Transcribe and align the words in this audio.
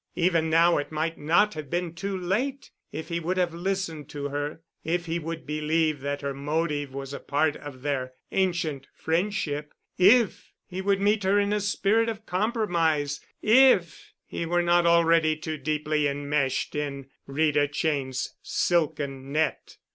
Even 0.15 0.49
now 0.49 0.79
it 0.79 0.91
might 0.91 1.19
not 1.19 1.53
have 1.53 1.69
been 1.69 1.93
too 1.93 2.17
late—if 2.17 3.09
he 3.09 3.19
would 3.19 3.37
have 3.37 3.53
listened 3.53 4.09
to 4.09 4.29
her, 4.29 4.63
if 4.83 5.05
he 5.05 5.19
would 5.19 5.45
believe 5.45 5.99
that 5.99 6.21
her 6.21 6.33
motive 6.33 6.91
was 6.91 7.13
a 7.13 7.19
part 7.19 7.55
of 7.57 7.83
their 7.83 8.13
ancient 8.31 8.87
friendship, 8.95 9.75
if 9.99 10.53
he 10.65 10.81
would 10.81 10.99
meet 10.99 11.23
her 11.23 11.39
in 11.39 11.53
a 11.53 11.59
spirit 11.61 12.09
of 12.09 12.25
compromise, 12.25 13.21
if 13.43 14.13
he 14.25 14.43
were 14.43 14.63
not 14.63 14.87
already 14.87 15.37
too 15.37 15.55
deeply 15.59 16.07
enmeshed 16.07 16.73
in 16.73 17.07
Rita 17.27 17.67
Cheyne's 17.71 18.33
silken 18.41 19.31
net. 19.31 19.77